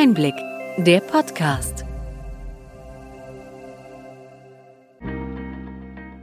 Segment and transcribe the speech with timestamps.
[0.00, 0.36] Einblick,
[0.76, 1.84] der Podcast.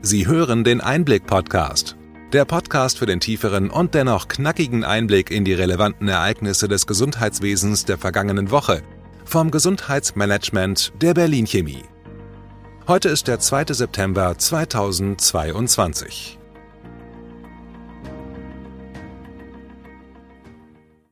[0.00, 1.94] Sie hören den Einblick-Podcast.
[2.32, 7.84] Der Podcast für den tieferen und dennoch knackigen Einblick in die relevanten Ereignisse des Gesundheitswesens
[7.84, 8.82] der vergangenen Woche
[9.26, 11.84] vom Gesundheitsmanagement der Berlin Chemie.
[12.88, 13.74] Heute ist der 2.
[13.74, 16.38] September 2022.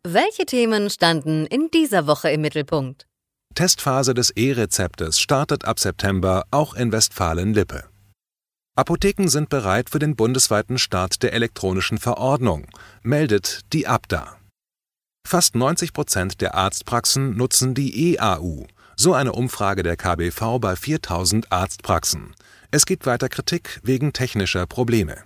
[0.07, 3.07] Welche Themen standen in dieser Woche im Mittelpunkt?
[3.55, 7.85] Testphase des E-Rezeptes startet ab September auch in Westfalen-Lippe.
[8.77, 12.67] Apotheken sind bereit für den bundesweiten Start der elektronischen Verordnung,
[13.03, 14.37] meldet die Abda.
[15.27, 18.67] Fast 90 Prozent der Arztpraxen nutzen die EAU,
[18.97, 22.35] so eine Umfrage der KBV bei 4000 Arztpraxen.
[22.71, 25.25] Es gibt weiter Kritik wegen technischer Probleme.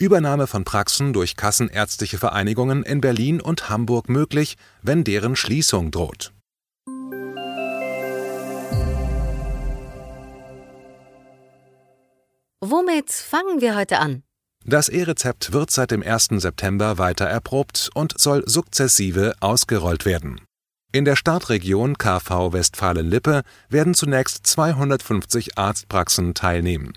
[0.00, 6.32] Übernahme von Praxen durch kassenärztliche Vereinigungen in Berlin und Hamburg möglich, wenn deren Schließung droht.
[12.62, 14.22] Womit fangen wir heute an?
[14.64, 16.28] Das E-Rezept wird seit dem 1.
[16.36, 20.40] September weiter erprobt und soll sukzessive ausgerollt werden.
[20.92, 26.94] In der Startregion KV Westfalen-Lippe werden zunächst 250 Arztpraxen teilnehmen.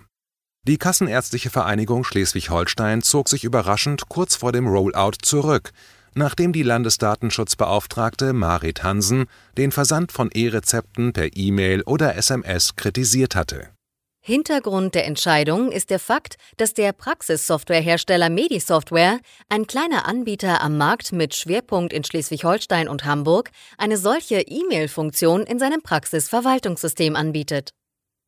[0.65, 5.73] Die Kassenärztliche Vereinigung Schleswig-Holstein zog sich überraschend kurz vor dem Rollout zurück,
[6.13, 9.25] nachdem die Landesdatenschutzbeauftragte Marit Hansen
[9.57, 13.71] den Versand von E-Rezepten per E-Mail oder SMS kritisiert hatte.
[14.21, 19.19] Hintergrund der Entscheidung ist der Fakt, dass der Praxissoftwarehersteller Medisoftware,
[19.49, 25.59] ein kleiner Anbieter am Markt mit Schwerpunkt in Schleswig-Holstein und Hamburg, eine solche E-Mail-Funktion in
[25.59, 27.71] seinem Praxisverwaltungssystem anbietet.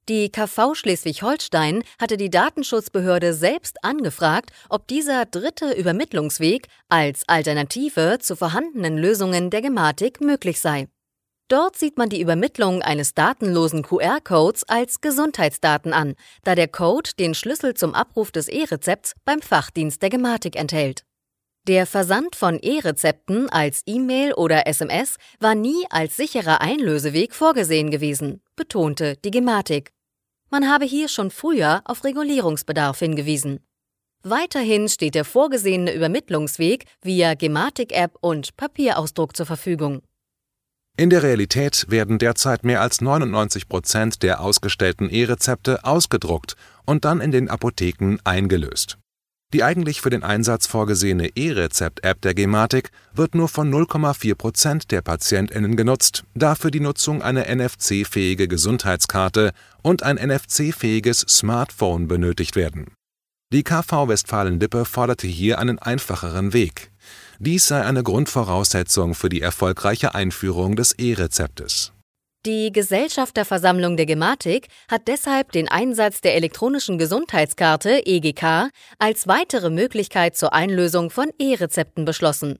[0.07, 8.35] Die KV Schleswig-Holstein hatte die Datenschutzbehörde selbst angefragt, ob dieser dritte Übermittlungsweg als Alternative zu
[8.35, 10.87] vorhandenen Lösungen der Gematik möglich sei.
[11.47, 17.33] Dort sieht man die Übermittlung eines datenlosen QR-Codes als Gesundheitsdaten an, da der Code den
[17.33, 21.03] Schlüssel zum Abruf des E-Rezepts beim Fachdienst der Gematik enthält.
[21.67, 28.43] Der Versand von E-Rezepten als E-Mail oder SMS war nie als sicherer Einlöseweg vorgesehen gewesen,
[28.55, 29.94] betonte die Gematik.
[30.55, 33.59] Man habe hier schon früher auf Regulierungsbedarf hingewiesen.
[34.23, 40.01] Weiterhin steht der vorgesehene Übermittlungsweg via Gematik-App und Papierausdruck zur Verfügung.
[40.95, 46.55] In der Realität werden derzeit mehr als 99 Prozent der ausgestellten E-Rezepte ausgedruckt
[46.85, 48.97] und dann in den Apotheken eingelöst.
[49.55, 55.01] Die eigentlich für den Einsatz vorgesehene E-Rezept-App der Gematik wird nur von 0,4 Prozent der
[55.01, 62.91] PatientInnen genutzt, da für die Nutzung eine NFC-fähige Gesundheitskarte und ein NFC-fähiges Smartphone benötigt werden.
[63.53, 66.91] Die KV Westfalen-Lippe forderte hier einen einfacheren Weg.
[67.39, 71.94] Dies sei eine Grundvoraussetzung für die erfolgreiche Einführung des E-Rezeptes.
[72.45, 78.69] Die Gesellschafterversammlung der Gematik hat deshalb den Einsatz der elektronischen Gesundheitskarte EGK
[78.99, 82.59] als weitere Möglichkeit zur Einlösung von E-Rezepten beschlossen.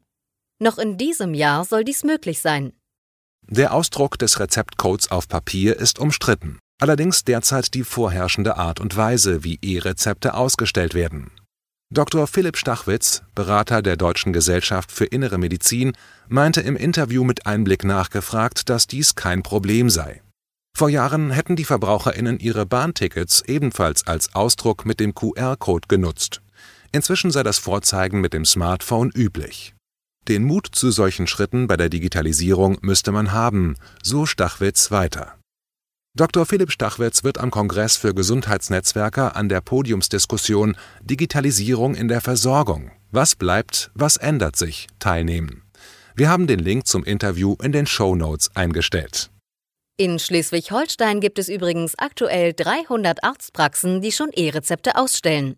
[0.59, 2.73] Noch in diesem Jahr soll dies möglich sein.
[3.47, 9.43] Der Ausdruck des Rezeptcodes auf Papier ist umstritten, allerdings derzeit die vorherrschende Art und Weise,
[9.43, 11.29] wie E-Rezepte ausgestellt werden.
[11.95, 12.27] Dr.
[12.27, 15.93] Philipp Stachwitz, Berater der Deutschen Gesellschaft für Innere Medizin,
[16.27, 20.21] meinte im Interview mit Einblick nachgefragt, dass dies kein Problem sei.
[20.77, 26.41] Vor Jahren hätten die VerbraucherInnen ihre Bahntickets ebenfalls als Ausdruck mit dem QR-Code genutzt.
[26.91, 29.73] Inzwischen sei das Vorzeigen mit dem Smartphone üblich.
[30.27, 35.35] Den Mut zu solchen Schritten bei der Digitalisierung müsste man haben, so Stachwitz weiter.
[36.17, 36.45] Dr.
[36.45, 42.91] Philipp Stachwitz wird am Kongress für Gesundheitsnetzwerke an der Podiumsdiskussion Digitalisierung in der Versorgung.
[43.11, 44.87] Was bleibt, was ändert sich?
[44.99, 45.63] teilnehmen.
[46.15, 49.29] Wir haben den Link zum Interview in den Show Notes eingestellt.
[49.97, 55.57] In Schleswig-Holstein gibt es übrigens aktuell 300 Arztpraxen, die schon E-Rezepte ausstellen.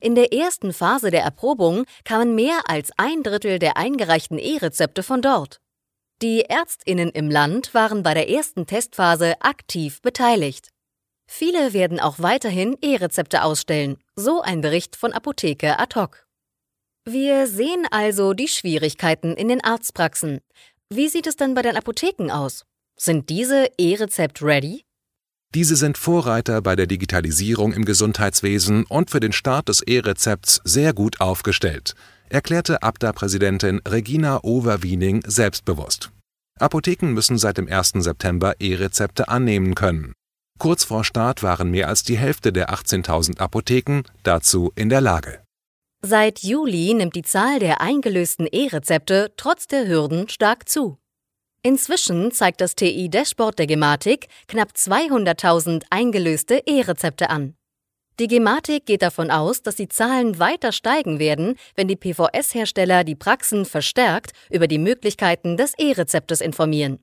[0.00, 5.22] In der ersten Phase der Erprobung kamen mehr als ein Drittel der eingereichten E-Rezepte von
[5.22, 5.61] dort.
[6.22, 10.68] Die Ärztinnen im Land waren bei der ersten Testphase aktiv beteiligt.
[11.28, 16.28] Viele werden auch weiterhin E-Rezepte ausstellen, so ein Bericht von Apotheke ad hoc.
[17.04, 20.38] Wir sehen also die Schwierigkeiten in den Arztpraxen.
[20.94, 22.66] Wie sieht es denn bei den Apotheken aus?
[22.96, 24.84] Sind diese E-Rezept ready?
[25.56, 30.92] Diese sind Vorreiter bei der Digitalisierung im Gesundheitswesen und für den Start des E-Rezepts sehr
[30.92, 31.94] gut aufgestellt,
[32.32, 36.10] erklärte Abda-Präsidentin Regina Overwiening selbstbewusst.
[36.58, 37.92] Apotheken müssen seit dem 1.
[37.96, 40.12] September E-Rezepte annehmen können.
[40.58, 45.40] Kurz vor Start waren mehr als die Hälfte der 18.000 Apotheken dazu in der Lage.
[46.04, 50.98] Seit Juli nimmt die Zahl der eingelösten E-Rezepte trotz der Hürden stark zu.
[51.64, 57.54] Inzwischen zeigt das TI-Dashboard der Gematik knapp 200.000 eingelöste E-Rezepte an.
[58.22, 63.16] Die Gematik geht davon aus, dass die Zahlen weiter steigen werden, wenn die PVS-Hersteller die
[63.16, 67.00] Praxen verstärkt über die Möglichkeiten des E-Rezeptes informieren.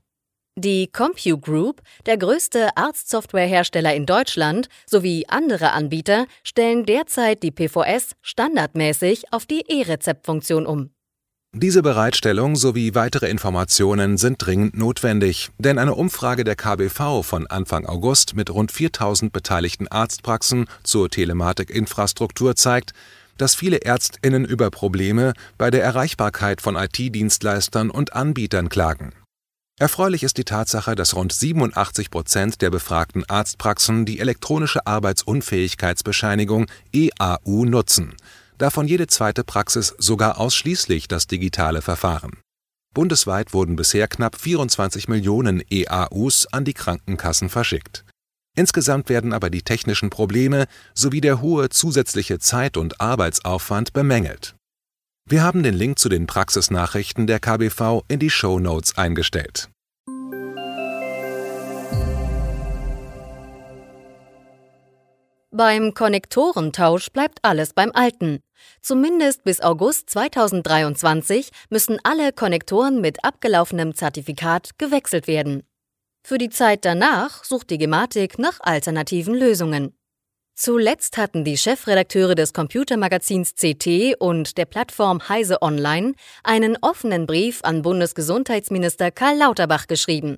[0.56, 8.16] Die CompuGroup, Group, der größte Arztsoftwarehersteller in Deutschland, sowie andere Anbieter stellen derzeit die PVS
[8.22, 10.92] standardmäßig auf die E-Rezeptfunktion um.
[11.56, 17.88] Diese Bereitstellung sowie weitere Informationen sind dringend notwendig, denn eine Umfrage der KBV von Anfang
[17.88, 22.94] August mit rund 4000 beteiligten Arztpraxen zur Telematikinfrastruktur zeigt,
[23.40, 29.14] dass viele Ärztinnen über Probleme bei der Erreichbarkeit von IT-Dienstleistern und Anbietern klagen.
[29.80, 37.66] Erfreulich ist die Tatsache, dass rund 87 Prozent der befragten Arztpraxen die elektronische Arbeitsunfähigkeitsbescheinigung EAU
[37.66, 38.14] nutzen
[38.60, 42.40] davon jede zweite Praxis sogar ausschließlich das digitale Verfahren.
[42.94, 48.06] Bundesweit wurden bisher knapp 24 Millionen EAUs an die Krankenkassen verschickt.
[48.56, 54.56] Insgesamt werden aber die technischen Probleme sowie der hohe zusätzliche Zeit- und Arbeitsaufwand bemängelt.
[55.30, 59.70] Wir haben den Link zu den Praxisnachrichten der KBV in die Show Notes eingestellt.
[65.52, 68.40] Beim Konnektorentausch bleibt alles beim Alten.
[68.82, 75.64] Zumindest bis August 2023 müssen alle Konnektoren mit abgelaufenem Zertifikat gewechselt werden.
[76.24, 79.96] Für die Zeit danach sucht die Gematik nach alternativen Lösungen.
[80.56, 87.62] Zuletzt hatten die Chefredakteure des Computermagazins CT und der Plattform Heise Online einen offenen Brief
[87.64, 90.38] an Bundesgesundheitsminister Karl Lauterbach geschrieben.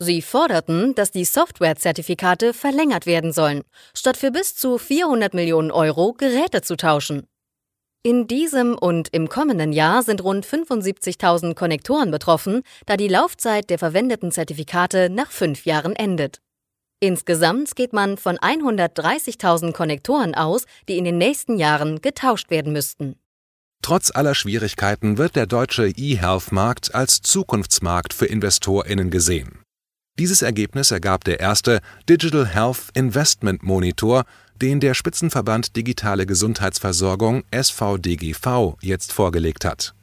[0.00, 3.64] Sie forderten, dass die Softwarezertifikate verlängert werden sollen,
[3.94, 7.26] statt für bis zu 400 Millionen Euro Geräte zu tauschen.
[8.08, 13.78] In diesem und im kommenden Jahr sind rund 75.000 Konnektoren betroffen, da die Laufzeit der
[13.78, 16.40] verwendeten Zertifikate nach fünf Jahren endet.
[17.00, 23.16] Insgesamt geht man von 130.000 Konnektoren aus, die in den nächsten Jahren getauscht werden müssten.
[23.82, 29.60] Trotz aller Schwierigkeiten wird der deutsche E-Health-Markt als Zukunftsmarkt für InvestorInnen gesehen.
[30.18, 34.24] Dieses Ergebnis ergab der erste Digital Health Investment Monitor,
[34.60, 39.94] den der Spitzenverband Digitale Gesundheitsversorgung SVDGV jetzt vorgelegt hat.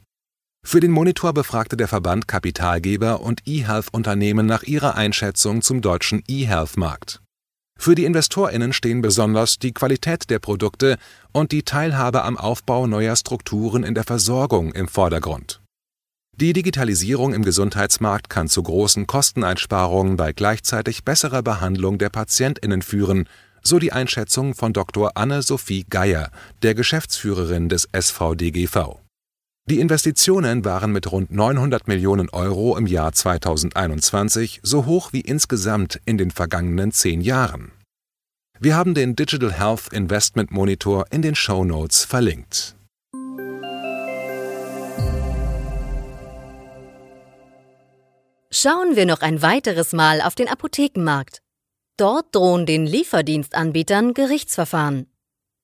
[0.64, 7.20] Für den Monitor befragte der Verband Kapitalgeber und E-Health-Unternehmen nach ihrer Einschätzung zum deutschen E-Health-Markt.
[7.78, 10.96] Für die InvestorInnen stehen besonders die Qualität der Produkte
[11.32, 15.60] und die Teilhabe am Aufbau neuer Strukturen in der Versorgung im Vordergrund
[16.38, 23.26] die Digitalisierung im Gesundheitsmarkt kann zu großen Kosteneinsparungen bei gleichzeitig besserer Behandlung der Patientinnen führen,
[23.66, 25.12] so die Einschätzung von Dr.
[25.16, 26.30] Anne-Sophie Geier,
[26.62, 29.00] der Geschäftsführerin des SVDGV.
[29.68, 36.00] Die Investitionen waren mit rund 900 Millionen Euro im Jahr 2021 so hoch wie insgesamt
[36.04, 37.72] in den vergangenen zehn Jahren.
[38.60, 42.76] Wir haben den Digital Health Investment Monitor in den Show Notes verlinkt
[48.52, 51.42] Schauen wir noch ein weiteres Mal auf den Apothekenmarkt.
[51.96, 55.10] Dort drohen den Lieferdienstanbietern Gerichtsverfahren.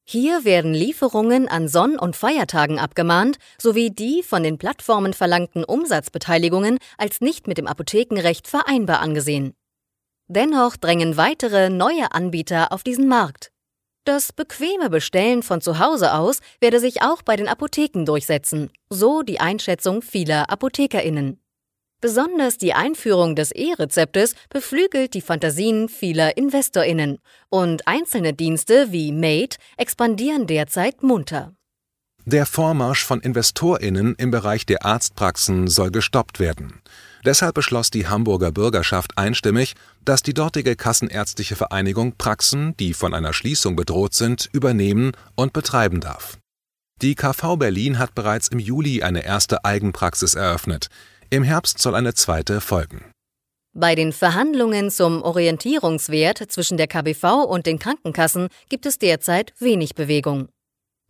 [0.05, 6.79] Hier werden Lieferungen an Sonn- und Feiertagen abgemahnt, sowie die von den Plattformen verlangten Umsatzbeteiligungen
[6.97, 9.55] als nicht mit dem Apothekenrecht vereinbar angesehen.
[10.27, 13.53] Dennoch drängen weitere neue Anbieter auf diesen Markt.
[14.05, 19.23] Das bequeme Bestellen von zu Hause aus werde sich auch bei den Apotheken durchsetzen, so
[19.23, 21.42] die Einschätzung vieler Apothekerinnen.
[22.03, 27.19] Besonders die Einführung des E-Rezeptes beflügelt die Fantasien vieler InvestorInnen
[27.49, 31.55] und einzelne Dienste wie Made expandieren derzeit munter.
[32.25, 36.81] Der Vormarsch von InvestorInnen im Bereich der Arztpraxen soll gestoppt werden.
[37.25, 43.33] Deshalb beschloss die Hamburger Bürgerschaft einstimmig, dass die dortige Kassenärztliche Vereinigung Praxen, die von einer
[43.33, 46.39] Schließung bedroht sind, übernehmen und betreiben darf.
[47.01, 50.89] Die KV Berlin hat bereits im Juli eine erste Eigenpraxis eröffnet.
[51.33, 53.11] Im Herbst soll eine zweite folgen.
[53.73, 59.95] Bei den Verhandlungen zum Orientierungswert zwischen der KBV und den Krankenkassen gibt es derzeit wenig
[59.95, 60.49] Bewegung.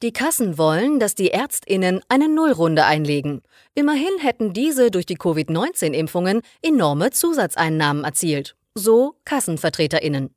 [0.01, 3.43] Die Kassen wollen, dass die Ärztinnen eine Nullrunde einlegen.
[3.75, 10.33] Immerhin hätten diese durch die Covid-19-Impfungen enorme Zusatzeinnahmen erzielt, so Kassenvertreterinnen.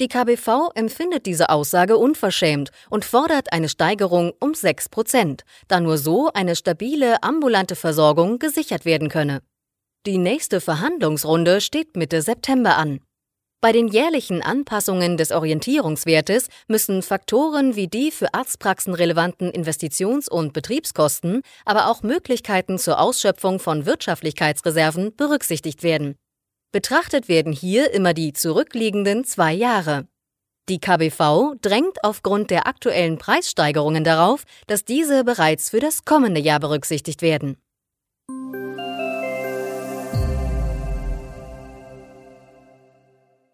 [0.00, 5.98] Die KBV empfindet diese Aussage unverschämt und fordert eine Steigerung um 6 Prozent, da nur
[5.98, 9.42] so eine stabile ambulante Versorgung gesichert werden könne.
[10.06, 13.00] Die nächste Verhandlungsrunde steht Mitte September an.
[13.60, 20.52] Bei den jährlichen Anpassungen des Orientierungswertes müssen Faktoren wie die für Arztpraxen relevanten Investitions- und
[20.52, 26.14] Betriebskosten, aber auch Möglichkeiten zur Ausschöpfung von Wirtschaftlichkeitsreserven berücksichtigt werden.
[26.70, 30.06] Betrachtet werden hier immer die zurückliegenden zwei Jahre.
[30.68, 36.60] Die KBV drängt aufgrund der aktuellen Preissteigerungen darauf, dass diese bereits für das kommende Jahr
[36.60, 37.56] berücksichtigt werden.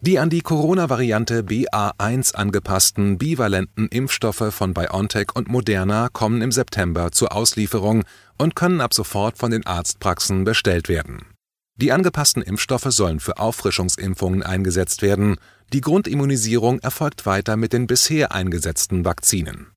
[0.00, 7.12] Die an die Corona-Variante BA1 angepassten bivalenten Impfstoffe von BioNTech und Moderna kommen im September
[7.12, 8.02] zur Auslieferung
[8.36, 11.33] und können ab sofort von den Arztpraxen bestellt werden.
[11.76, 15.36] Die angepassten Impfstoffe sollen für Auffrischungsimpfungen eingesetzt werden,
[15.72, 19.72] die Grundimmunisierung erfolgt weiter mit den bisher eingesetzten Vakzinen.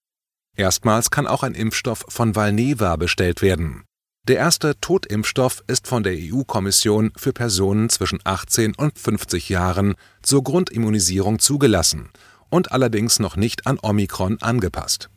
[0.56, 3.84] Erstmals kann auch ein Impfstoff von Valneva bestellt werden
[4.28, 10.44] der erste Totimpfstoff ist von der EU-Kommission für Personen zwischen 18 und 50 Jahren zur
[10.44, 12.10] Grundimmunisierung zugelassen
[12.50, 15.10] und allerdings noch nicht an Omikron angepasst.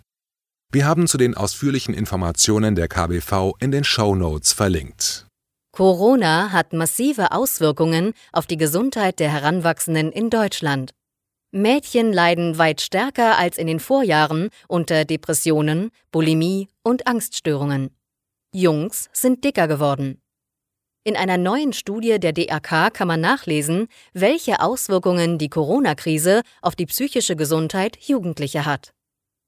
[0.70, 5.26] Wir haben zu den ausführlichen Informationen der KBV in den Show Notes verlinkt.
[5.80, 10.90] Corona hat massive Auswirkungen auf die Gesundheit der Heranwachsenden in Deutschland.
[11.52, 17.96] Mädchen leiden weit stärker als in den Vorjahren unter Depressionen, Bulimie und Angststörungen.
[18.54, 20.20] Jungs sind dicker geworden.
[21.02, 26.84] In einer neuen Studie der DAK kann man nachlesen, welche Auswirkungen die Corona-Krise auf die
[26.84, 28.92] psychische Gesundheit Jugendlicher hat.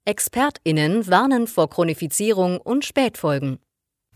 [0.07, 3.59] ExpertInnen warnen vor Chronifizierung und Spätfolgen.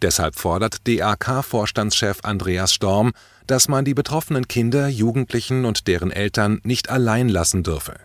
[0.03, 3.12] Deshalb fordert DAK-Vorstandschef Andreas Storm,
[3.47, 7.97] dass man die betroffenen Kinder, Jugendlichen und deren Eltern nicht allein lassen dürfe.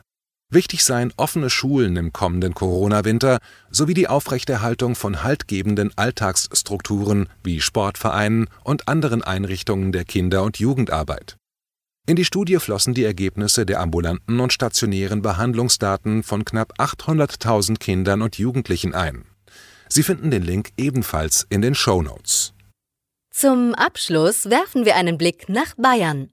[0.54, 8.48] Wichtig seien offene Schulen im kommenden Corona-Winter sowie die Aufrechterhaltung von haltgebenden Alltagsstrukturen wie Sportvereinen
[8.64, 11.38] und anderen Einrichtungen der Kinder- und Jugendarbeit.
[12.06, 18.22] In die Studie flossen die Ergebnisse der ambulanten und stationären Behandlungsdaten von knapp 800.000 Kindern
[18.22, 19.31] und Jugendlichen ein.
[19.94, 22.54] Sie finden den Link ebenfalls in den Show Notes.
[23.30, 26.32] Zum Abschluss werfen wir einen Blick nach Bayern.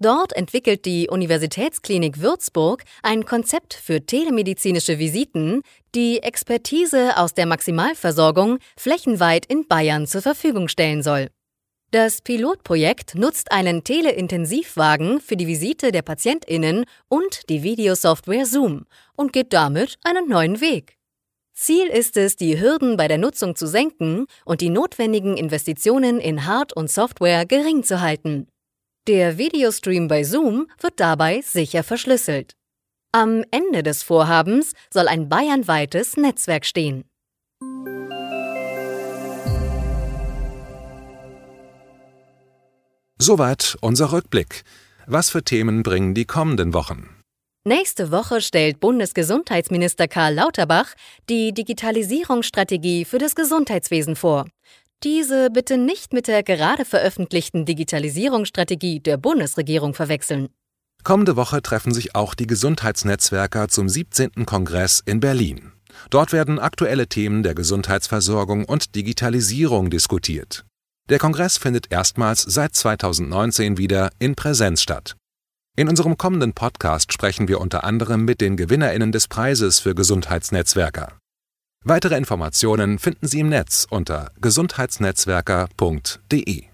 [0.00, 5.62] Dort entwickelt die Universitätsklinik Würzburg ein Konzept für telemedizinische Visiten,
[5.94, 11.28] die Expertise aus der Maximalversorgung flächenweit in Bayern zur Verfügung stellen soll.
[11.92, 19.32] Das Pilotprojekt nutzt einen Teleintensivwagen für die Visite der Patientinnen und die Videosoftware Zoom und
[19.32, 20.97] geht damit einen neuen Weg.
[21.60, 26.46] Ziel ist es, die Hürden bei der Nutzung zu senken und die notwendigen Investitionen in
[26.46, 28.46] Hard- und Software gering zu halten.
[29.08, 32.52] Der Videostream bei Zoom wird dabei sicher verschlüsselt.
[33.10, 37.02] Am Ende des Vorhabens soll ein bayernweites Netzwerk stehen.
[43.18, 44.62] Soweit unser Rückblick.
[45.06, 47.17] Was für Themen bringen die kommenden Wochen?
[47.68, 50.94] Nächste Woche stellt Bundesgesundheitsminister Karl Lauterbach
[51.28, 54.46] die Digitalisierungsstrategie für das Gesundheitswesen vor.
[55.04, 60.48] Diese bitte nicht mit der gerade veröffentlichten Digitalisierungsstrategie der Bundesregierung verwechseln.
[61.04, 64.46] Kommende Woche treffen sich auch die Gesundheitsnetzwerker zum 17.
[64.46, 65.72] Kongress in Berlin.
[66.08, 70.64] Dort werden aktuelle Themen der Gesundheitsversorgung und Digitalisierung diskutiert.
[71.10, 75.16] Der Kongress findet erstmals seit 2019 wieder in Präsenz statt.
[75.78, 81.12] In unserem kommenden Podcast sprechen wir unter anderem mit den Gewinnerinnen des Preises für Gesundheitsnetzwerker.
[81.84, 86.64] Weitere Informationen finden Sie im Netz unter gesundheitsnetzwerker.de.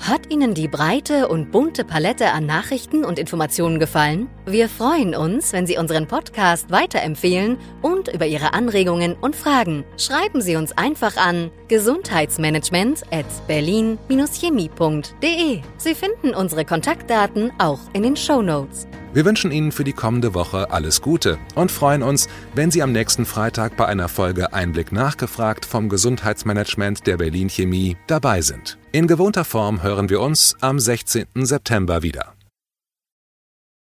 [0.00, 4.30] Hat Ihnen die breite und bunte Palette an Nachrichten und Informationen gefallen?
[4.46, 9.84] Wir freuen uns, wenn Sie unseren Podcast weiterempfehlen und über Ihre Anregungen und Fragen.
[9.98, 15.60] Schreiben Sie uns einfach an gesundheitsmanagement at berlin-chemie.de.
[15.76, 18.88] Sie finden unsere Kontaktdaten auch in den Show Notes.
[19.12, 22.92] Wir wünschen Ihnen für die kommende Woche alles Gute und freuen uns, wenn Sie am
[22.92, 28.78] nächsten Freitag bei einer Folge Einblick nachgefragt vom Gesundheitsmanagement der Berlin Chemie dabei sind.
[28.92, 31.26] In gewohnter Form hören wir uns am 16.
[31.34, 32.34] September wieder.